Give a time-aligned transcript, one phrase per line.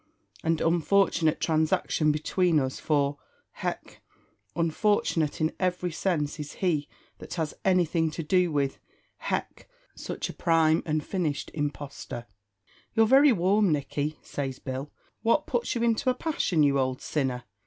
[0.43, 3.19] and unfortunate transaction between us; for
[3.59, 4.01] (hech!)
[4.55, 6.89] unfortunate, in every sense, is he
[7.19, 8.79] that has anything to do with
[9.25, 12.25] (hech!) such a prime and finished impostor."
[12.95, 14.91] "You're very warm, Nicky," says Bill;
[15.21, 17.43] "what puts you into a passion, you old sinner?